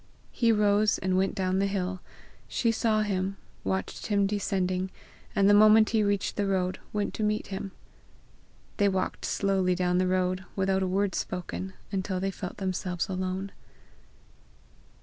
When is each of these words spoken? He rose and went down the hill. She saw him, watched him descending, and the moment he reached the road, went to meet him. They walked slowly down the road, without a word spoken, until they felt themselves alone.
He 0.31 0.51
rose 0.51 0.97
and 0.97 1.15
went 1.15 1.35
down 1.35 1.59
the 1.59 1.67
hill. 1.67 2.01
She 2.47 2.71
saw 2.71 3.01
him, 3.03 3.37
watched 3.63 4.07
him 4.07 4.25
descending, 4.25 4.89
and 5.35 5.47
the 5.47 5.53
moment 5.53 5.91
he 5.91 6.01
reached 6.01 6.37
the 6.37 6.47
road, 6.47 6.79
went 6.91 7.13
to 7.13 7.23
meet 7.23 7.47
him. 7.53 7.71
They 8.77 8.89
walked 8.89 9.25
slowly 9.25 9.75
down 9.75 9.99
the 9.99 10.07
road, 10.07 10.43
without 10.55 10.81
a 10.81 10.87
word 10.87 11.13
spoken, 11.13 11.73
until 11.91 12.19
they 12.19 12.31
felt 12.31 12.57
themselves 12.57 13.09
alone. 13.09 13.51